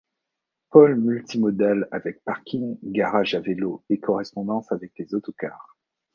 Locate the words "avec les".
4.71-5.13